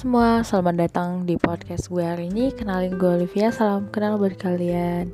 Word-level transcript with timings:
semua, 0.00 0.40
selamat 0.40 0.88
datang 0.88 1.28
di 1.28 1.36
podcast 1.36 1.92
gue 1.92 2.00
hari 2.00 2.32
ini. 2.32 2.56
Kenalin 2.56 2.96
gue 2.96 3.20
Olivia, 3.20 3.52
salam 3.52 3.84
kenal 3.92 4.16
buat 4.16 4.32
kalian. 4.40 5.12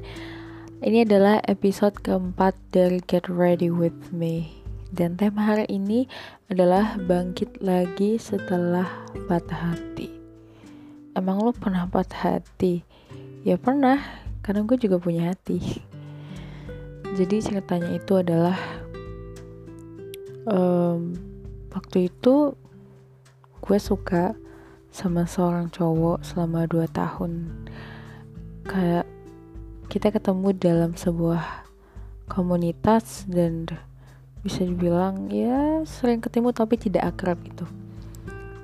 Ini 0.78 1.02
adalah 1.02 1.42
episode 1.50 1.98
keempat 2.06 2.54
dari 2.70 3.02
Get 3.02 3.26
Ready 3.26 3.66
With 3.66 4.14
Me. 4.14 4.46
Dan 4.94 5.18
tema 5.18 5.42
hari 5.42 5.66
ini 5.74 6.06
adalah 6.46 6.94
bangkit 7.02 7.58
lagi 7.58 8.14
setelah 8.14 8.86
patah 9.26 9.74
hati. 9.74 10.06
Emang 11.18 11.42
lo 11.42 11.50
pernah 11.50 11.90
patah 11.90 12.38
hati? 12.38 12.86
Ya 13.42 13.58
pernah, 13.58 13.98
karena 14.46 14.62
gue 14.62 14.78
juga 14.78 15.02
punya 15.02 15.34
hati. 15.34 15.82
Jadi 17.18 17.42
ceritanya 17.42 17.90
itu 17.90 18.22
adalah 18.22 18.54
um, 20.46 21.10
Waktu 21.74 22.06
itu 22.06 22.54
gue 23.66 23.78
suka 23.82 24.45
sama 24.96 25.28
seorang 25.28 25.68
cowok 25.68 26.24
selama 26.24 26.64
2 26.64 26.88
tahun. 26.88 27.52
Kayak 28.64 29.04
kita 29.92 30.08
ketemu 30.08 30.56
dalam 30.56 30.96
sebuah 30.96 31.68
komunitas 32.32 33.28
dan 33.28 33.68
bisa 34.40 34.64
dibilang 34.64 35.28
ya 35.28 35.84
sering 35.84 36.24
ketemu 36.24 36.56
tapi 36.56 36.80
tidak 36.80 37.12
akrab 37.12 37.36
gitu. 37.44 37.68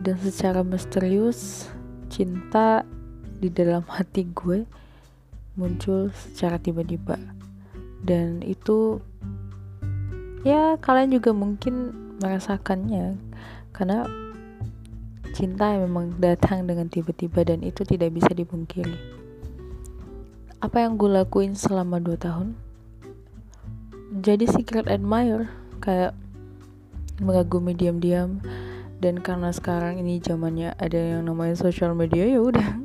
Dan 0.00 0.16
secara 0.24 0.64
misterius 0.64 1.68
cinta 2.08 2.80
di 3.36 3.52
dalam 3.52 3.84
hati 3.84 4.24
gue 4.32 4.64
muncul 5.60 6.08
secara 6.16 6.56
tiba-tiba. 6.56 7.20
Dan 8.00 8.40
itu 8.40 9.04
ya 10.48 10.80
kalian 10.80 11.12
juga 11.12 11.36
mungkin 11.36 11.92
merasakannya. 12.24 13.20
Karena 13.76 14.21
Cinta 15.32 15.72
memang 15.80 16.20
datang 16.20 16.68
dengan 16.68 16.92
tiba-tiba 16.92 17.42
dan 17.42 17.64
itu 17.64 17.82
tidak 17.88 18.12
bisa 18.12 18.30
dipungkiri. 18.36 18.94
Apa 20.60 20.84
yang 20.84 21.00
gue 21.00 21.10
lakuin 21.10 21.56
selama 21.56 21.98
2 21.98 22.20
tahun? 22.20 22.54
Jadi 24.22 24.44
secret 24.44 24.86
admirer, 24.86 25.48
kayak 25.80 26.12
mengagumi 27.18 27.72
diam-diam 27.72 28.44
dan 29.02 29.18
karena 29.18 29.50
sekarang 29.50 29.98
ini 29.98 30.22
zamannya 30.22 30.78
ada 30.78 31.18
yang 31.18 31.26
namanya 31.26 31.58
social 31.58 31.90
media 31.92 32.22
ya 32.22 32.38
udah 32.38 32.78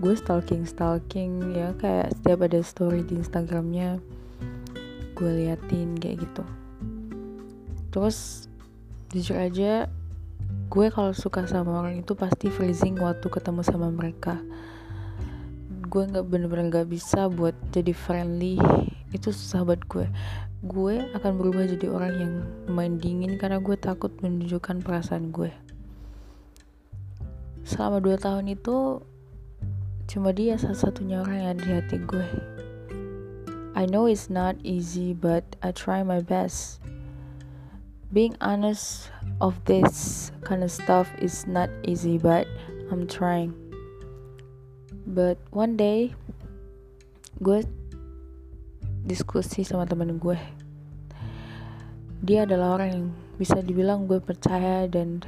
gue 0.00 0.14
stalking 0.16 0.64
stalking 0.64 1.56
ya 1.56 1.76
kayak 1.76 2.12
setiap 2.16 2.44
ada 2.44 2.60
story 2.64 3.04
di 3.04 3.20
instagramnya 3.20 4.00
gue 5.16 5.30
liatin 5.32 5.96
kayak 6.00 6.24
gitu 6.24 6.44
terus 7.92 8.48
jujur 9.12 9.36
aja 9.36 9.88
gue 10.70 10.86
kalau 10.94 11.10
suka 11.10 11.50
sama 11.50 11.82
orang 11.82 11.98
itu 11.98 12.14
pasti 12.14 12.46
freezing 12.46 12.94
waktu 13.02 13.26
ketemu 13.26 13.66
sama 13.66 13.90
mereka. 13.90 14.38
Gue 15.90 16.06
nggak 16.06 16.30
bener-bener 16.30 16.70
nggak 16.70 16.88
bisa 16.88 17.26
buat 17.26 17.58
jadi 17.74 17.90
friendly. 17.90 18.54
Itu 19.10 19.34
susah 19.34 19.66
buat 19.66 19.82
gue. 19.90 20.06
Gue 20.62 21.02
akan 21.18 21.32
berubah 21.34 21.66
jadi 21.66 21.90
orang 21.90 22.14
yang 22.14 22.32
main 22.70 22.94
dingin 23.02 23.34
karena 23.34 23.58
gue 23.58 23.74
takut 23.74 24.14
menunjukkan 24.22 24.86
perasaan 24.86 25.34
gue. 25.34 25.50
Selama 27.66 27.98
dua 27.98 28.14
tahun 28.14 28.54
itu 28.54 29.02
cuma 30.06 30.30
dia 30.30 30.54
satu-satunya 30.54 31.22
orang 31.22 31.36
yang 31.38 31.50
ada 31.58 31.62
di 31.66 31.72
hati 31.74 31.96
gue. 31.98 32.28
I 33.74 33.90
know 33.90 34.06
it's 34.06 34.30
not 34.30 34.54
easy 34.62 35.14
but 35.18 35.42
I 35.62 35.74
try 35.74 36.06
my 36.06 36.22
best 36.22 36.78
being 38.10 38.34
honest 38.42 39.10
of 39.38 39.54
this 39.64 40.30
kind 40.42 40.66
of 40.66 40.70
stuff 40.70 41.06
is 41.22 41.46
not 41.46 41.70
easy 41.86 42.18
but 42.18 42.46
I'm 42.90 43.06
trying. 43.06 43.54
But 45.06 45.38
one 45.54 45.78
day 45.78 46.14
gue 47.40 47.64
diskusi 49.06 49.64
sama 49.64 49.88
temen 49.88 50.20
gue 50.20 50.36
dia 52.20 52.44
adalah 52.44 52.76
orang 52.76 52.90
yang 52.92 53.06
bisa 53.40 53.64
dibilang 53.64 54.04
gue 54.04 54.20
percaya 54.20 54.84
dan 54.84 55.24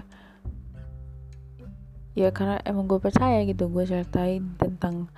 ya 2.13 2.29
karena 2.29 2.61
emang 2.69 2.85
gue 2.85 3.01
percaya 3.01 3.41
gitu 3.49 3.73
gue 3.73 3.89
ceritain 3.89 4.53
tentang 4.61 5.09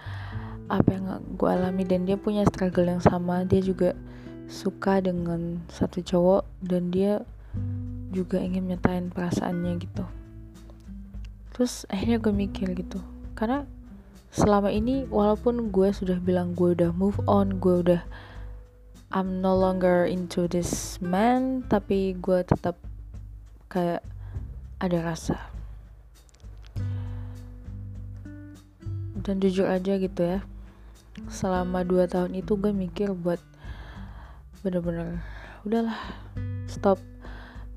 apa 0.70 0.94
yang 0.94 1.18
gue 1.34 1.48
alami 1.50 1.82
dan 1.84 2.06
dia 2.08 2.16
punya 2.16 2.46
struggle 2.48 2.88
yang 2.88 3.02
sama. 3.02 3.44
Dia 3.44 3.60
juga 3.60 3.92
suka 4.48 5.02
dengan 5.02 5.60
satu 5.68 6.00
cowok 6.00 6.42
dan 6.64 6.88
dia 6.94 7.26
juga 8.14 8.38
ingin 8.38 8.70
nyatain 8.70 9.10
perasaannya 9.10 9.78
gitu. 9.82 10.04
Terus 11.54 11.86
akhirnya 11.90 12.18
gue 12.18 12.34
mikir 12.34 12.74
gitu 12.74 12.98
karena 13.34 13.66
selama 14.34 14.70
ini 14.70 15.06
walaupun 15.06 15.70
gue 15.70 15.94
sudah 15.94 16.18
bilang 16.18 16.58
gue 16.58 16.74
udah 16.74 16.90
move 16.90 17.18
on 17.30 17.62
gue 17.62 17.86
udah 17.86 18.02
I'm 19.14 19.38
no 19.38 19.54
longer 19.54 20.10
into 20.10 20.50
this 20.50 20.98
man 20.98 21.62
tapi 21.70 22.18
gue 22.18 22.42
tetap 22.42 22.74
kayak 23.70 24.02
ada 24.82 24.98
rasa. 25.06 25.38
Dan 29.24 29.38
jujur 29.38 29.70
aja 29.70 29.94
gitu 29.96 30.20
ya 30.20 30.42
selama 31.30 31.86
2 31.86 32.10
tahun 32.10 32.34
itu 32.34 32.58
gue 32.58 32.74
mikir 32.74 33.14
buat 33.14 33.38
bener-bener 34.66 35.22
udahlah 35.62 35.94
stop 36.66 36.98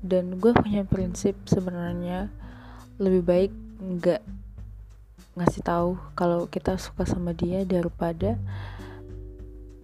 dan 0.02 0.38
gue 0.38 0.54
punya 0.54 0.86
prinsip 0.86 1.34
sebenarnya 1.50 2.30
lebih 2.98 3.22
baik 3.22 3.52
nggak 3.78 4.22
ngasih 5.38 5.62
tahu 5.62 5.94
kalau 6.18 6.50
kita 6.50 6.74
suka 6.78 7.06
sama 7.06 7.30
dia 7.30 7.62
daripada 7.62 8.34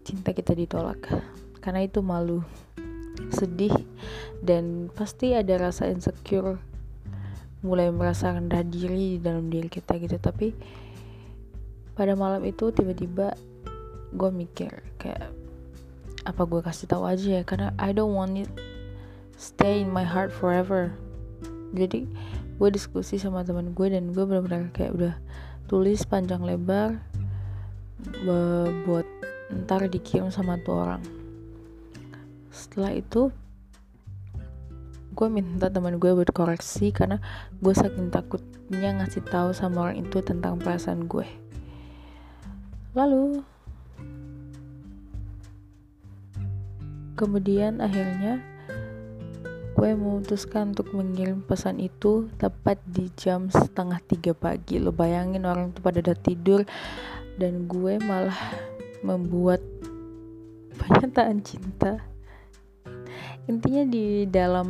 cinta 0.02 0.34
kita 0.34 0.50
ditolak. 0.52 1.06
Karena 1.62 1.86
itu 1.86 2.02
malu 2.02 2.42
sedih 3.30 3.72
dan 4.42 4.90
pasti 4.92 5.32
ada 5.32 5.54
rasa 5.56 5.86
insecure. 5.86 6.58
Mulai 7.64 7.88
merasa 7.94 8.34
rendah 8.34 8.60
diri 8.66 9.16
di 9.16 9.20
dalam 9.22 9.48
diri 9.48 9.70
kita 9.70 9.96
gitu. 9.96 10.18
Tapi 10.20 10.52
pada 11.94 12.18
malam 12.18 12.42
itu 12.44 12.74
tiba-tiba 12.74 13.32
gue 14.14 14.30
mikir 14.30 14.82
kayak 14.98 15.30
apa 16.26 16.42
gue 16.44 16.60
kasih 16.60 16.90
tahu 16.90 17.06
aja 17.06 17.40
ya? 17.40 17.42
Karena 17.46 17.72
I 17.78 17.94
don't 17.94 18.12
want 18.12 18.36
it 18.42 18.50
stay 19.44 19.84
in 19.84 19.92
my 19.92 20.00
heart 20.00 20.32
forever. 20.32 20.96
Jadi 21.76 22.08
gue 22.56 22.68
diskusi 22.72 23.20
sama 23.20 23.44
teman 23.44 23.76
gue 23.76 23.92
dan 23.92 24.16
gue 24.16 24.24
benar-benar 24.24 24.72
kayak 24.72 24.96
udah 24.96 25.14
tulis 25.68 26.00
panjang 26.08 26.40
lebar 26.40 26.96
buat 28.88 29.04
ntar 29.52 29.84
dikirim 29.92 30.32
sama 30.32 30.56
tuh 30.64 30.80
orang. 30.80 31.04
Setelah 32.48 32.96
itu 32.96 33.28
gue 35.12 35.28
minta 35.28 35.68
teman 35.68 36.00
gue 36.00 36.10
buat 36.16 36.32
koreksi 36.32 36.88
karena 36.88 37.20
gue 37.60 37.74
saking 37.76 38.08
takutnya 38.08 38.96
ngasih 38.96 39.22
tahu 39.28 39.52
sama 39.52 39.92
orang 39.92 40.08
itu 40.08 40.24
tentang 40.24 40.56
perasaan 40.56 41.04
gue. 41.04 41.28
Lalu 42.96 43.44
kemudian 47.18 47.78
akhirnya 47.82 48.53
gue 49.74 49.90
memutuskan 49.90 50.70
untuk 50.70 50.94
mengirim 50.94 51.42
pesan 51.42 51.82
itu 51.82 52.30
tepat 52.38 52.78
di 52.86 53.10
jam 53.18 53.50
setengah 53.50 53.98
tiga 54.06 54.30
pagi. 54.30 54.78
Lo 54.78 54.94
bayangin 54.94 55.42
orang 55.42 55.74
itu 55.74 55.82
pada 55.82 55.98
udah 55.98 56.18
tidur 56.18 56.62
dan 57.34 57.66
gue 57.66 57.98
malah 57.98 58.38
membuat 59.02 59.58
pernyataan 60.78 61.42
cinta. 61.42 61.98
Intinya 63.50 63.84
di 63.84 64.24
dalam 64.30 64.68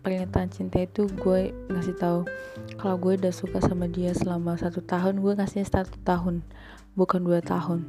pernyataan 0.00 0.48
cinta 0.48 0.80
itu 0.80 1.04
gue 1.18 1.52
ngasih 1.68 1.98
tahu 1.98 2.24
kalau 2.80 2.96
gue 2.96 3.20
udah 3.20 3.34
suka 3.34 3.60
sama 3.60 3.84
dia 3.84 4.16
selama 4.16 4.56
satu 4.56 4.80
tahun 4.80 5.20
gue 5.20 5.36
ngasihnya 5.36 5.66
satu 5.68 5.98
tahun 6.06 6.46
bukan 6.94 7.20
dua 7.26 7.42
tahun. 7.42 7.84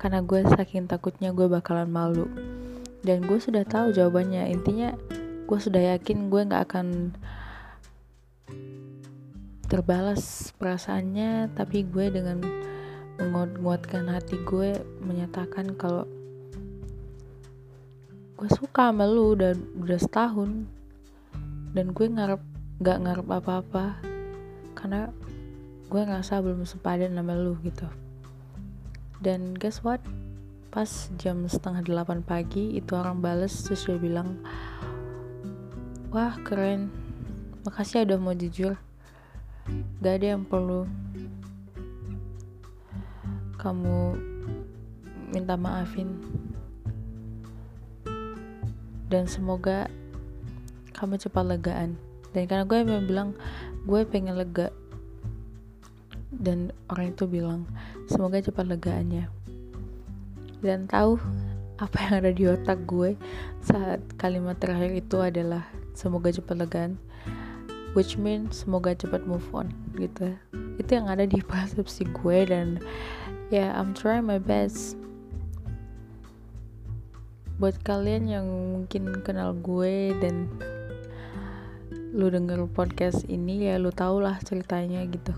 Karena 0.00 0.24
gue 0.24 0.44
saking 0.48 0.88
takutnya 0.88 1.32
gue 1.32 1.48
bakalan 1.48 1.88
malu. 1.88 2.26
Dan 3.04 3.24
gue 3.24 3.36
sudah 3.36 3.68
tahu 3.68 3.92
jawabannya. 3.92 4.48
Intinya 4.52 4.96
gue 5.44 5.58
sudah 5.60 5.96
yakin 5.96 6.32
gue 6.32 6.40
nggak 6.48 6.64
akan 6.72 7.12
terbalas 9.68 10.54
perasaannya 10.56 11.52
tapi 11.52 11.84
gue 11.88 12.06
dengan 12.08 12.40
menguatkan 13.18 14.10
hati 14.10 14.40
gue 14.42 14.82
menyatakan 15.02 15.78
kalau 15.78 16.06
gue 18.34 18.50
suka 18.50 18.90
sama 18.90 19.06
lu 19.06 19.38
udah 19.38 19.54
udah 19.78 19.98
setahun. 19.98 20.66
Dan 21.74 21.94
gue 21.94 22.06
ngarep 22.10 22.42
nggak 22.82 22.98
ngarep 23.06 23.26
apa-apa. 23.30 23.96
Karena 24.74 25.08
gue 25.88 26.00
ngerasa 26.02 26.42
belum 26.42 26.66
sepadan 26.66 27.14
sama 27.14 27.38
lu 27.38 27.54
gitu. 27.62 27.86
Dan 29.22 29.54
guess 29.54 29.80
what? 29.86 30.02
Pas 30.74 31.08
jam 31.16 31.46
setengah 31.46 31.86
delapan 31.86 32.20
pagi 32.20 32.74
itu 32.74 32.98
orang 32.98 33.22
bales 33.22 33.62
terus 33.62 33.86
dia 33.86 33.96
bilang 33.96 34.42
wah 36.14 36.38
keren. 36.46 36.94
Makasih 37.66 38.06
ya 38.06 38.14
udah 38.14 38.18
mau 38.22 38.38
jujur. 38.38 38.78
Gak 39.98 40.22
ada 40.22 40.38
yang 40.38 40.46
perlu 40.46 40.86
kamu 43.58 44.14
minta 45.34 45.58
maafin. 45.58 46.22
Dan 49.10 49.26
semoga 49.26 49.90
kamu 50.94 51.18
cepat 51.18 51.58
legaan. 51.58 51.98
Dan 52.30 52.46
karena 52.46 52.62
gue 52.62 52.78
memang 52.86 53.06
bilang 53.10 53.28
gue 53.82 54.06
pengen 54.06 54.38
lega. 54.38 54.70
Dan 56.30 56.70
orang 56.94 57.10
itu 57.10 57.26
bilang 57.26 57.66
semoga 58.06 58.38
cepat 58.38 58.70
legaannya. 58.70 59.26
Dan 60.62 60.86
tahu 60.86 61.18
apa 61.74 61.96
yang 62.06 62.14
ada 62.22 62.30
di 62.30 62.46
otak 62.46 62.86
gue 62.86 63.18
saat 63.66 63.98
kalimat 64.14 64.54
terakhir 64.62 64.94
itu 64.94 65.18
adalah 65.18 65.73
semoga 65.94 66.34
cepat 66.34 66.66
legaan 66.66 66.98
which 67.94 68.18
means 68.18 68.66
semoga 68.66 68.92
cepat 68.92 69.22
move 69.24 69.46
on 69.54 69.70
gitu. 69.94 70.34
Itu 70.76 70.90
yang 71.00 71.06
ada 71.06 71.24
di 71.24 71.38
persepsi 71.40 72.04
gue 72.10 72.38
dan 72.50 72.82
ya 73.48 73.70
yeah, 73.70 73.78
I'm 73.78 73.94
trying 73.94 74.26
my 74.26 74.42
best. 74.42 74.98
Buat 77.62 77.78
kalian 77.86 78.26
yang 78.26 78.46
mungkin 78.50 79.22
kenal 79.22 79.54
gue 79.54 80.10
dan 80.18 80.50
lu 82.14 82.30
denger 82.30 82.66
podcast 82.70 83.26
ini 83.30 83.70
ya 83.70 83.78
lu 83.78 83.94
tau 83.94 84.18
lah 84.18 84.42
ceritanya 84.42 85.06
gitu. 85.06 85.30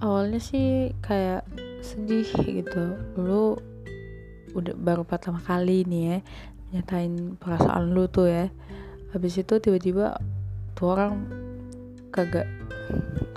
Awalnya 0.00 0.40
sih 0.40 0.96
kayak 1.04 1.44
sedih 1.84 2.28
gitu. 2.48 2.96
Lu 3.20 3.60
udah 4.56 4.72
baru 4.72 5.04
pertama 5.04 5.44
kali 5.44 5.84
nih 5.84 6.02
ya 6.08 6.18
nyatain 6.72 7.36
perasaan 7.40 7.94
lu 7.96 8.08
tuh 8.08 8.28
ya. 8.28 8.46
Habis 9.16 9.40
itu 9.40 9.56
tiba-tiba 9.56 10.20
tuh 10.76 10.86
orang 10.94 11.24
kagak 12.12 12.48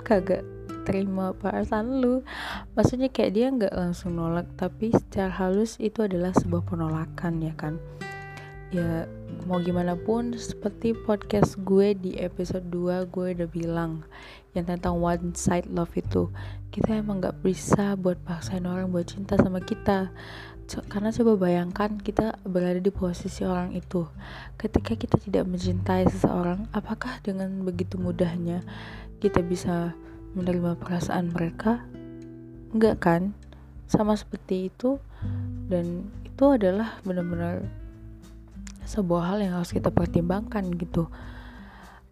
kagak 0.04 0.44
terima 0.82 1.32
perasaan 1.32 2.02
lu. 2.02 2.26
Maksudnya 2.74 3.08
kayak 3.08 3.32
dia 3.32 3.46
nggak 3.48 3.74
langsung 3.74 4.18
nolak 4.18 4.50
tapi 4.58 4.92
secara 4.92 5.30
halus 5.30 5.78
itu 5.78 6.04
adalah 6.04 6.34
sebuah 6.34 6.66
penolakan 6.66 7.40
ya 7.40 7.54
kan? 7.54 7.78
Ya 8.72 9.06
mau 9.44 9.60
gimana 9.60 9.98
pun 9.98 10.32
seperti 10.36 10.94
podcast 10.94 11.58
gue 11.60 11.92
di 11.92 12.16
episode 12.16 12.68
2 12.70 13.10
gue 13.10 13.26
udah 13.36 13.48
bilang 13.50 14.06
yang 14.52 14.68
tentang 14.68 15.00
one 15.00 15.32
side 15.32 15.68
love 15.72 15.92
itu. 15.96 16.28
Kita 16.72 16.96
emang 16.96 17.20
nggak 17.20 17.44
bisa 17.44 17.96
buat 17.96 18.20
paksain 18.24 18.64
orang 18.64 18.92
buat 18.92 19.08
cinta 19.08 19.36
sama 19.36 19.60
kita 19.60 20.12
karena 20.66 21.12
coba 21.12 21.32
bayangkan 21.36 22.00
kita 22.00 22.38
berada 22.46 22.80
di 22.80 22.88
posisi 22.88 23.44
orang 23.44 23.76
itu. 23.76 24.08
Ketika 24.56 24.96
kita 24.96 25.20
tidak 25.20 25.44
mencintai 25.50 26.08
seseorang 26.08 26.70
apakah 26.72 27.18
dengan 27.20 27.66
begitu 27.66 28.00
mudahnya 28.00 28.64
kita 29.20 29.44
bisa 29.44 29.92
menerima 30.32 30.78
perasaan 30.80 31.34
mereka? 31.34 31.84
Enggak 32.72 32.96
kan? 33.02 33.22
Sama 33.90 34.16
seperti 34.16 34.72
itu 34.72 34.96
dan 35.68 36.08
itu 36.24 36.44
adalah 36.48 36.96
benar-benar 37.04 37.68
sebuah 38.88 39.34
hal 39.34 39.38
yang 39.44 39.52
harus 39.60 39.74
kita 39.74 39.92
pertimbangkan 39.92 40.72
gitu. 40.80 41.12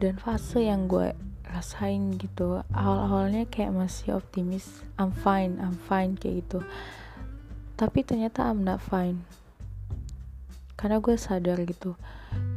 Dan 0.01 0.17
fase 0.17 0.65
yang 0.65 0.89
gue 0.89 1.13
rasain 1.51 2.15
gitu 2.15 2.63
awal-awalnya 2.71 3.45
kayak 3.51 3.75
masih 3.75 4.17
optimis 4.17 4.87
I'm 4.97 5.11
fine 5.11 5.59
I'm 5.59 5.75
fine 5.75 6.15
kayak 6.15 6.47
gitu 6.47 6.63
tapi 7.81 8.05
ternyata 8.05 8.45
I'm 8.45 8.61
not 8.61 8.85
fine. 8.85 9.25
Karena 10.77 11.01
gue 11.01 11.17
sadar 11.17 11.57
gitu 11.65 11.97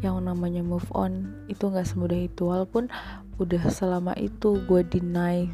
yang 0.03 0.19
namanya 0.19 0.59
move 0.59 0.91
on 0.91 1.31
itu 1.47 1.63
nggak 1.63 1.87
semudah 1.87 2.27
itu. 2.27 2.51
Walaupun 2.51 2.91
udah 3.39 3.63
selama 3.71 4.11
itu 4.19 4.59
gue 4.67 4.83
deny 4.83 5.47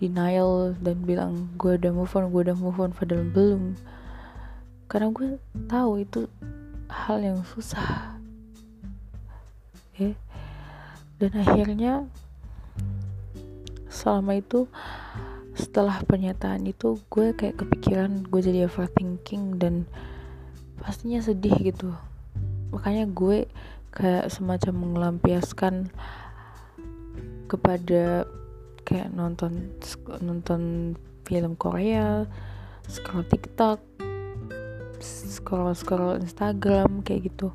denial 0.00 0.72
dan 0.80 1.04
bilang 1.04 1.52
gue 1.60 1.76
udah 1.76 1.92
move 1.92 2.16
on 2.16 2.32
gue 2.32 2.40
udah 2.48 2.56
move 2.56 2.80
on 2.80 2.96
padahal 2.96 3.28
belum. 3.28 3.76
Karena 4.88 5.12
gue 5.12 5.36
tahu 5.68 5.92
itu 6.00 6.24
hal 6.88 7.20
yang 7.20 7.44
susah. 7.44 8.16
Ya. 10.00 10.16
Dan 11.20 11.30
akhirnya 11.44 12.08
selama 13.92 14.40
itu 14.40 14.64
setelah 15.54 16.02
pernyataan 16.02 16.66
itu 16.66 16.98
gue 17.10 17.30
kayak 17.34 17.62
kepikiran 17.62 18.26
gue 18.26 18.40
jadi 18.42 18.66
overthinking 18.66 19.62
dan 19.62 19.86
pastinya 20.82 21.22
sedih 21.22 21.54
gitu. 21.62 21.94
Makanya 22.74 23.06
gue 23.06 23.46
kayak 23.94 24.30
semacam 24.34 24.74
mengelampiaskan 24.74 25.94
kepada 27.46 28.26
kayak 28.82 29.14
nonton 29.14 29.70
nonton 30.18 30.92
film 31.24 31.54
Korea 31.54 32.26
scroll 32.90 33.24
TikTok 33.24 33.78
scroll 34.98 35.72
scroll 35.78 36.18
Instagram 36.18 37.06
kayak 37.06 37.30
gitu. 37.30 37.54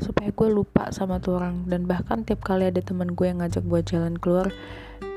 Supaya 0.00 0.32
gue 0.32 0.48
lupa 0.48 0.88
sama 0.94 1.20
tuh 1.20 1.36
orang. 1.36 1.68
Dan 1.68 1.84
bahkan 1.84 2.24
tiap 2.24 2.40
kali 2.46 2.70
ada 2.70 2.80
teman 2.80 3.12
gue 3.12 3.26
yang 3.26 3.42
ngajak 3.42 3.66
buat 3.66 3.84
jalan 3.84 4.16
keluar 4.16 4.48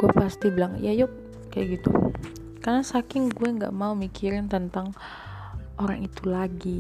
gue 0.04 0.10
pasti 0.20 0.52
bilang 0.52 0.84
ya 0.84 0.92
yuk 0.92 1.12
kayak 1.48 1.80
gitu 1.80 1.92
karena 2.64 2.80
saking 2.80 3.28
gue 3.28 3.60
nggak 3.60 3.76
mau 3.76 3.92
mikirin 3.92 4.48
tentang 4.48 4.96
orang 5.76 6.08
itu 6.08 6.24
lagi. 6.24 6.80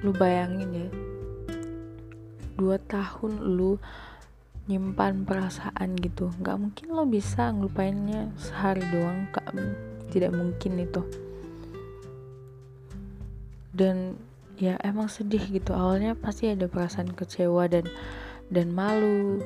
Lu 0.00 0.16
bayangin 0.16 0.72
ya 0.72 0.88
dua 2.56 2.80
tahun 2.80 3.52
lu 3.52 3.76
nyimpan 4.70 5.26
perasaan 5.28 5.98
gitu 5.98 6.30
nggak 6.40 6.56
mungkin 6.56 6.86
lo 6.94 7.04
bisa 7.04 7.52
ngelupainnya 7.52 8.32
sehari 8.40 8.80
doang 8.88 9.28
kak. 9.28 9.52
Tidak 10.08 10.32
mungkin 10.32 10.80
itu. 10.80 11.04
Dan 13.76 14.16
ya 14.56 14.80
emang 14.80 15.12
sedih 15.12 15.42
gitu 15.52 15.76
awalnya 15.76 16.16
pasti 16.16 16.48
ada 16.48 16.64
perasaan 16.64 17.12
kecewa 17.12 17.68
dan 17.68 17.84
dan 18.48 18.72
malu 18.72 19.40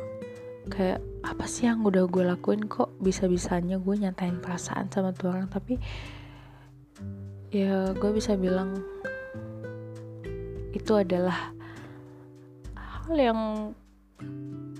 kayak 0.66 0.98
apa 1.22 1.44
sih 1.46 1.70
yang 1.70 1.82
udah 1.86 2.06
gue 2.10 2.22
lakuin 2.26 2.66
kok 2.66 2.90
bisa-bisanya 2.98 3.78
gue 3.78 3.94
nyatain 3.96 4.38
perasaan 4.42 4.90
sama 4.90 5.14
tuh 5.14 5.30
orang? 5.30 5.46
Tapi 5.46 5.78
ya 7.54 7.94
gue 7.94 8.10
bisa 8.12 8.34
bilang 8.34 8.78
itu 10.75 10.92
adalah 10.92 11.54
hal 12.76 13.14
yang 13.16 13.40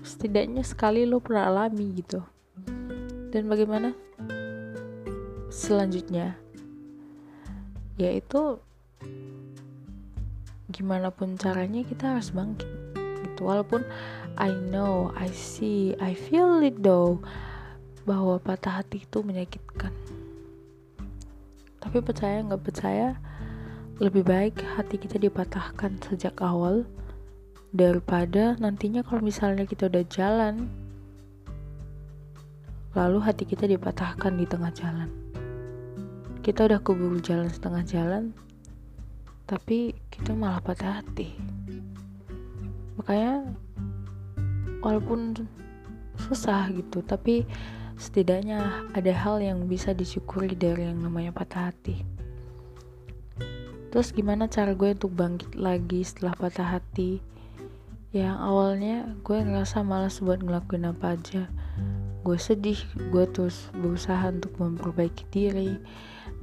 setidaknya 0.03 0.63
sekali 0.63 1.03
lo 1.03 1.19
pernah 1.19 1.51
alami 1.51 1.91
gitu. 1.97 2.23
Dan 3.31 3.51
bagaimana 3.51 3.91
selanjutnya? 5.51 6.39
Yaitu 7.97 8.61
gimana 10.67 11.09
pun 11.09 11.33
caranya 11.39 11.81
kita 11.81 12.15
harus 12.15 12.31
bangkit 12.31 12.67
gitu. 13.25 13.41
Walaupun 13.47 13.83
I 14.37 14.53
know 14.53 15.09
I 15.17 15.33
see 15.33 15.97
I 15.97 16.13
feel 16.13 16.61
it 16.61 16.85
though 16.85 17.25
bahwa 18.05 18.37
patah 18.37 18.85
hati 18.85 19.01
itu 19.01 19.25
menyakitkan. 19.25 19.89
Tapi 21.81 21.97
percaya 22.05 22.45
nggak 22.45 22.61
percaya 22.61 23.17
lebih 23.97 24.21
baik 24.21 24.61
hati 24.77 25.01
kita 25.01 25.17
dipatahkan 25.17 25.97
sejak 26.05 26.37
awal 26.37 26.85
daripada 27.73 28.53
nantinya 28.61 29.01
kalau 29.01 29.25
misalnya 29.25 29.65
kita 29.65 29.89
udah 29.89 30.05
jalan 30.05 30.69
lalu 32.93 33.17
hati 33.25 33.43
kita 33.49 33.65
dipatahkan 33.65 34.37
di 34.37 34.45
tengah 34.45 34.69
jalan. 34.69 35.09
Kita 36.45 36.69
udah 36.69 36.79
keburu 36.85 37.17
jalan 37.25 37.49
setengah 37.49 37.83
jalan 37.89 38.23
tapi 39.49 39.97
kita 40.13 40.37
malah 40.37 40.61
patah 40.61 41.01
hati. 41.01 41.33
Makanya 43.01 43.66
walaupun 44.81 45.47
susah 46.17 46.73
gitu 46.73 47.05
tapi 47.05 47.45
setidaknya 47.97 48.85
ada 48.93 49.13
hal 49.13 49.41
yang 49.41 49.65
bisa 49.65 49.93
disyukuri 49.93 50.53
dari 50.53 50.85
yang 50.85 51.01
namanya 51.01 51.33
patah 51.33 51.73
hati. 51.73 52.05
Terus 53.89 54.13
gimana 54.13 54.45
cara 54.45 54.77
gue 54.77 54.93
untuk 54.93 55.17
bangkit 55.17 55.57
lagi 55.57 56.05
setelah 56.05 56.37
patah 56.37 56.77
hati? 56.77 57.17
Yang 58.13 58.37
awalnya 58.37 58.97
gue 59.25 59.37
ngerasa 59.41 59.81
malas 59.81 60.21
buat 60.21 60.45
ngelakuin 60.45 60.93
apa 60.93 61.17
aja. 61.17 61.49
Gue 62.21 62.37
sedih 62.37 62.77
gue 63.09 63.25
terus 63.33 63.73
berusaha 63.73 64.29
untuk 64.29 64.53
memperbaiki 64.61 65.25
diri 65.33 65.81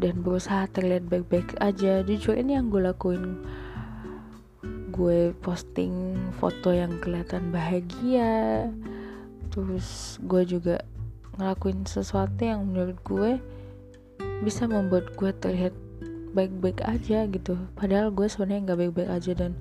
dan 0.02 0.26
berusaha 0.26 0.66
terlihat 0.74 1.06
baik-baik 1.06 1.54
aja. 1.62 2.02
Jujur 2.02 2.34
ini 2.34 2.58
yang 2.58 2.72
gue 2.74 2.82
lakuin 2.82 3.46
gue 4.94 5.34
posting 5.42 6.14
foto 6.38 6.70
yang 6.70 7.02
kelihatan 7.02 7.50
bahagia. 7.50 8.70
Terus 9.50 10.22
gue 10.22 10.46
juga 10.46 10.86
ngelakuin 11.34 11.82
sesuatu 11.82 12.38
yang 12.46 12.62
menurut 12.62 12.98
gue 13.02 13.42
bisa 14.46 14.70
membuat 14.70 15.10
gue 15.18 15.34
terlihat 15.34 15.74
baik-baik 16.30 16.78
aja 16.86 17.26
gitu. 17.26 17.58
Padahal 17.74 18.14
gue 18.14 18.30
sebenarnya 18.30 18.70
nggak 18.70 18.80
baik-baik 18.86 19.10
aja 19.10 19.32
dan 19.34 19.52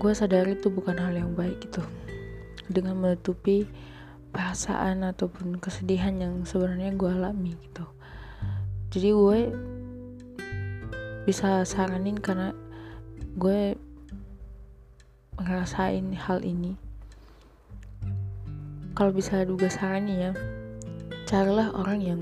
gue 0.00 0.12
sadar 0.16 0.48
itu 0.48 0.72
bukan 0.72 0.96
hal 0.96 1.12
yang 1.12 1.36
baik 1.36 1.60
gitu. 1.68 1.84
Dengan 2.72 2.96
menutupi 2.96 3.68
perasaan 4.32 5.04
ataupun 5.04 5.60
kesedihan 5.60 6.16
yang 6.16 6.48
sebenarnya 6.48 6.96
gue 6.96 7.10
alami 7.12 7.52
gitu. 7.60 7.84
Jadi 8.88 9.08
gue 9.12 9.40
bisa 11.28 11.64
saranin 11.68 12.16
karena 12.16 12.56
gue 13.36 13.76
ngerasain 15.40 16.12
hal 16.16 16.44
ini. 16.44 16.76
Kalau 18.96 19.12
bisa 19.16 19.44
juga 19.48 19.72
saran 19.72 20.10
ya 20.10 20.36
carilah 21.24 21.70
orang 21.78 22.00
yang 22.02 22.20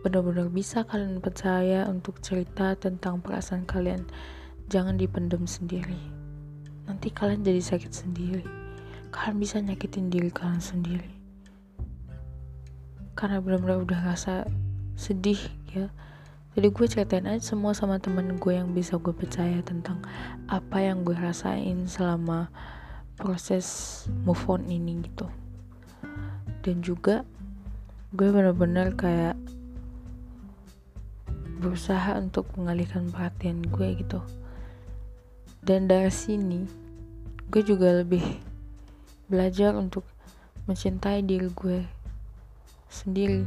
benar-benar 0.00 0.48
bisa 0.48 0.80
kalian 0.86 1.20
percaya 1.20 1.84
untuk 1.86 2.18
cerita 2.24 2.72
tentang 2.78 3.20
perasaan 3.20 3.68
kalian. 3.68 4.06
Jangan 4.66 4.98
dipendam 4.98 5.46
sendiri. 5.46 5.98
Nanti 6.90 7.12
kalian 7.12 7.46
jadi 7.46 7.62
sakit 7.62 7.92
sendiri. 7.92 8.46
Kalian 9.14 9.36
bisa 9.38 9.62
nyakitin 9.62 10.10
diri 10.10 10.30
kalian 10.32 10.62
sendiri. 10.62 11.12
Karena 13.14 13.38
benar-benar 13.38 13.86
udah 13.86 14.00
rasa 14.10 14.48
sedih 14.96 15.38
ya 15.70 15.92
jadi 16.56 16.72
gue 16.72 16.86
ceritain 16.88 17.28
aja 17.28 17.52
semua 17.52 17.76
sama 17.76 18.00
temen 18.00 18.40
gue 18.40 18.56
yang 18.56 18.72
bisa 18.72 18.96
gue 18.96 19.12
percaya 19.12 19.60
tentang 19.60 20.00
apa 20.48 20.80
yang 20.80 21.04
gue 21.04 21.12
rasain 21.12 21.84
selama 21.84 22.48
proses 23.20 23.68
move 24.24 24.40
on 24.48 24.64
ini 24.64 25.04
gitu. 25.04 25.28
Dan 26.64 26.80
juga 26.80 27.28
gue 28.16 28.32
benar-benar 28.32 28.96
kayak 28.96 29.36
berusaha 31.60 32.16
untuk 32.16 32.48
mengalihkan 32.56 33.12
perhatian 33.12 33.60
gue 33.60 34.00
gitu. 34.00 34.24
Dan 35.60 35.92
dari 35.92 36.08
sini 36.08 36.64
gue 37.52 37.60
juga 37.60 38.00
lebih 38.00 38.24
belajar 39.28 39.76
untuk 39.76 40.08
mencintai 40.64 41.20
diri 41.20 41.52
gue 41.52 41.84
sendiri 42.88 43.44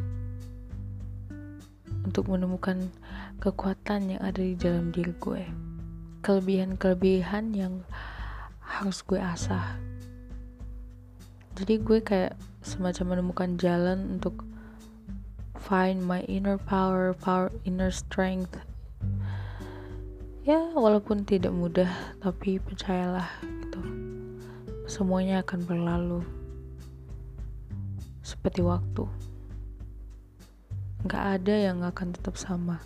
untuk 2.03 2.31
menemukan 2.31 2.91
kekuatan 3.39 4.15
yang 4.15 4.21
ada 4.23 4.39
di 4.39 4.55
dalam 4.55 4.91
diri 4.91 5.11
gue. 5.19 5.43
Kelebihan-kelebihan 6.23 7.55
yang 7.55 7.83
harus 8.59 9.01
gue 9.03 9.19
asah. 9.19 9.79
Jadi 11.59 11.79
gue 11.79 11.99
kayak 11.99 12.39
semacam 12.63 13.15
menemukan 13.15 13.59
jalan 13.59 14.19
untuk 14.19 14.43
find 15.59 15.99
my 16.03 16.23
inner 16.27 16.55
power 16.55 17.11
power 17.11 17.51
inner 17.67 17.91
strength. 17.91 18.59
Ya 20.47 20.71
walaupun 20.71 21.27
tidak 21.27 21.51
mudah 21.51 21.91
tapi 22.23 22.63
percayalah 22.63 23.27
gitu. 23.43 23.81
Semuanya 24.87 25.43
akan 25.43 25.59
berlalu. 25.67 26.21
Seperti 28.23 28.63
waktu 28.63 29.28
nggak 30.99 31.25
ada 31.39 31.55
yang 31.55 31.79
akan 31.79 32.11
tetap 32.11 32.35
sama. 32.35 32.83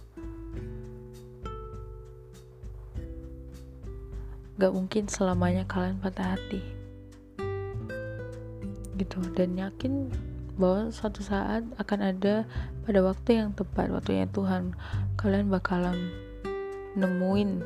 Nggak 4.53 4.73
mungkin 4.73 5.03
selamanya 5.09 5.65
kalian 5.65 5.97
patah 5.97 6.37
hati. 6.37 6.61
Gitu. 8.93 9.17
Dan 9.33 9.57
yakin 9.57 10.13
bahwa 10.53 10.93
suatu 10.93 11.25
saat 11.25 11.65
akan 11.81 11.99
ada 12.13 12.45
pada 12.85 13.01
waktu 13.01 13.41
yang 13.41 13.49
tepat 13.57 13.89
waktunya 13.89 14.29
Tuhan 14.29 14.77
kalian 15.17 15.49
bakalan 15.49 15.97
nemuin 16.93 17.65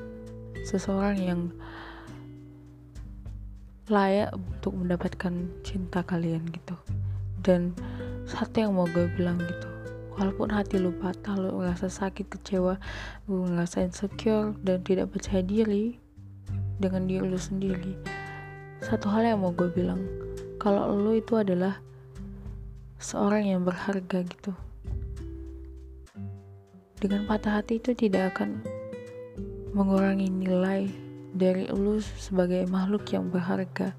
seseorang 0.63 1.20
yang 1.20 1.42
layak 3.92 4.32
untuk 4.32 4.80
mendapatkan 4.80 5.51
cinta 5.68 6.00
kalian 6.08 6.48
gitu. 6.56 6.80
Dan 7.44 7.75
satu 8.24 8.63
yang 8.63 8.80
mau 8.80 8.88
gue 8.88 9.12
bilang 9.20 9.44
gitu 9.44 9.76
walaupun 10.17 10.50
hati 10.50 10.81
lu 10.81 10.89
patah 10.97 11.38
lu 11.38 11.62
ngerasa 11.62 11.88
sakit 11.93 12.25
kecewa 12.27 12.81
lu 13.29 13.45
ngerasa 13.45 13.86
insecure 13.86 14.57
dan 14.65 14.81
tidak 14.81 15.13
percaya 15.13 15.45
diri 15.45 16.01
dengan 16.81 17.05
diri 17.05 17.25
lu 17.25 17.38
sendiri. 17.38 17.93
Satu 18.81 19.09
hal 19.09 19.33
yang 19.33 19.41
mau 19.41 19.53
gue 19.53 19.69
bilang 19.69 20.01
kalau 20.57 20.93
lu 20.93 21.17
itu 21.17 21.38
adalah 21.38 21.77
seorang 22.97 23.45
yang 23.45 23.62
berharga 23.62 24.25
gitu. 24.25 24.53
Dengan 26.97 27.29
patah 27.29 27.62
hati 27.62 27.77
itu 27.77 27.93
tidak 27.93 28.33
akan 28.33 28.65
mengurangi 29.77 30.33
nilai 30.33 30.89
dari 31.38 31.69
lu 31.69 32.01
sebagai 32.01 32.65
makhluk 32.65 33.05
yang 33.13 33.29
berharga. 33.29 33.93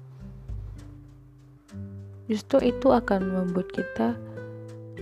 Justru 2.27 2.75
itu 2.75 2.91
akan 2.91 3.23
membuat 3.23 3.71
kita 3.71 4.19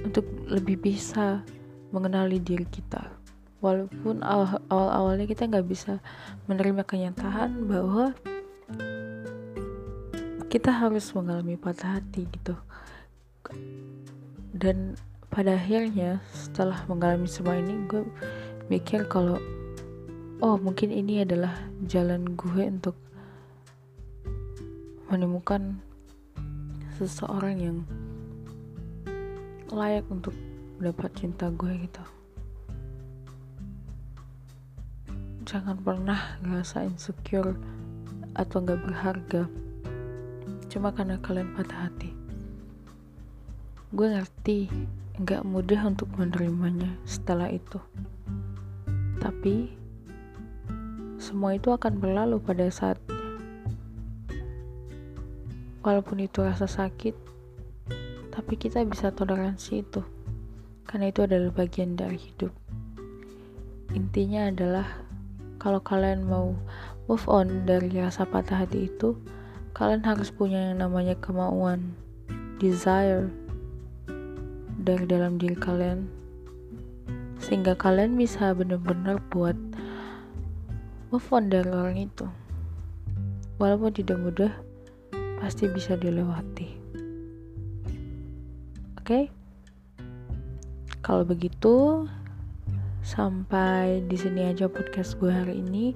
untuk 0.07 0.23
lebih 0.47 0.79
bisa 0.79 1.43
mengenali 1.91 2.39
diri 2.39 2.63
kita. 2.63 3.11
Walaupun 3.59 4.23
awal-awalnya 4.23 5.27
kita 5.27 5.49
nggak 5.49 5.67
bisa 5.67 5.99
menerima 6.47 6.87
kenyataan 6.87 7.67
bahwa 7.67 8.15
kita 10.47 10.71
harus 10.71 11.11
mengalami 11.11 11.59
patah 11.59 11.99
hati 11.99 12.23
gitu. 12.31 12.55
Dan 14.55 14.95
pada 15.27 15.59
akhirnya 15.59 16.23
setelah 16.31 16.87
mengalami 16.87 17.27
semua 17.27 17.59
ini 17.59 17.83
gue 17.91 18.07
mikir 18.71 19.05
kalau 19.11 19.35
oh 20.39 20.55
mungkin 20.55 20.89
ini 20.93 21.27
adalah 21.27 21.51
jalan 21.85 22.23
gue 22.37 22.63
untuk 22.63 22.95
menemukan 25.11 25.79
seseorang 26.95 27.55
yang 27.59 27.77
layak 29.71 30.07
untuk 30.07 30.31
mendapat 30.79 31.12
cinta 31.17 31.51
gue 31.51 31.74
gitu. 31.83 32.03
Jangan 35.47 35.79
pernah 35.79 36.39
ngerasa 36.43 36.83
insecure 36.88 37.55
atau 38.36 38.59
gak 38.63 38.83
berharga. 38.83 39.47
Cuma 40.67 40.91
karena 40.91 41.15
kalian 41.24 41.55
patah 41.55 41.88
hati. 41.88 42.12
Gue 43.95 44.12
ngerti 44.12 44.67
gak 45.24 45.47
mudah 45.47 45.88
untuk 45.88 46.12
menerimanya 46.19 46.91
setelah 47.07 47.47
itu. 47.47 47.79
Tapi 49.17 49.71
semua 51.17 51.55
itu 51.57 51.74
akan 51.74 51.97
berlalu 51.97 52.38
pada 52.43 52.67
saatnya. 52.69 53.15
Walaupun 55.81 56.27
itu 56.27 56.43
rasa 56.43 56.67
sakit 56.67 57.15
tapi 58.48 58.63
kita 58.63 58.80
bisa 58.88 59.12
toleransi 59.12 59.84
itu. 59.84 60.00
Karena 60.88 61.12
itu 61.12 61.20
adalah 61.20 61.51
bagian 61.51 62.00
dari 62.00 62.16
hidup. 62.16 62.56
Intinya 63.92 64.48
adalah 64.48 64.88
kalau 65.60 65.84
kalian 65.84 66.24
mau 66.24 66.56
move 67.12 67.27
on 67.27 67.68
dari 67.68 67.92
rasa 68.00 68.24
patah 68.24 68.63
hati 68.63 68.88
itu 68.88 69.20
kalian 69.75 70.00
harus 70.00 70.32
punya 70.32 70.72
yang 70.72 70.80
namanya 70.80 71.20
kemauan 71.20 71.92
desire 72.56 73.27
dari 74.80 75.04
dalam 75.04 75.36
diri 75.36 75.60
kalian. 75.60 76.08
Sehingga 77.44 77.75
kalian 77.75 78.16
bisa 78.16 78.56
benar-benar 78.56 79.20
buat 79.27 79.60
move 81.12 81.27
on 81.36 81.51
dari 81.51 81.68
orang 81.68 82.00
itu. 82.00 82.32
Walaupun 83.60 83.92
tidak 83.92 84.24
mudah 84.24 84.56
pasti 85.44 85.68
bisa 85.68 86.00
dilewati 86.00 86.76
okay? 89.07 89.31
kalau 90.99 91.23
begitu 91.23 92.03
sampai 92.99 94.03
di 94.03 94.19
sini 94.19 94.51
aja 94.51 94.67
podcast 94.67 95.15
gue 95.15 95.31
hari 95.31 95.63
ini 95.63 95.95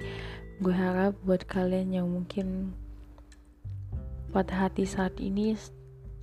gue 0.64 0.72
harap 0.72 1.12
buat 1.28 1.44
kalian 1.44 1.92
yang 1.92 2.08
mungkin 2.08 2.72
patah 4.32 4.64
hati 4.64 4.88
saat 4.88 5.12
ini 5.20 5.52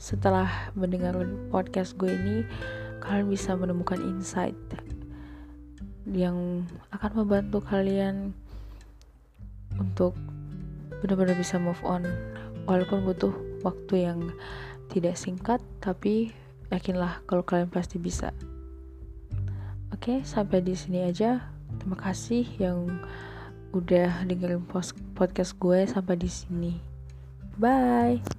setelah 0.02 0.74
mendengar 0.74 1.14
podcast 1.54 1.94
gue 1.94 2.10
ini 2.10 2.42
kalian 3.06 3.30
bisa 3.30 3.54
menemukan 3.54 4.02
insight 4.02 4.58
yang 6.10 6.66
akan 6.90 7.22
membantu 7.22 7.62
kalian 7.62 8.34
untuk 9.78 10.18
benar-benar 11.06 11.38
bisa 11.38 11.62
move 11.62 11.78
on 11.86 12.02
walaupun 12.66 13.06
butuh 13.06 13.36
waktu 13.62 14.10
yang 14.10 14.34
tidak 14.90 15.14
singkat 15.14 15.62
tapi 15.78 16.34
yakinlah 16.70 17.22
kalau 17.26 17.42
kalian 17.46 17.70
pasti 17.70 17.98
bisa. 17.98 18.34
Oke 19.94 20.22
sampai 20.24 20.62
di 20.62 20.74
sini 20.78 21.06
aja. 21.06 21.50
Terima 21.82 21.98
kasih 21.98 22.46
yang 22.58 22.88
udah 23.74 24.26
dengerin 24.26 24.66
podcast 25.14 25.54
gue 25.62 25.86
sampai 25.86 26.16
di 26.18 26.30
sini. 26.30 26.74
Bye 27.60 28.39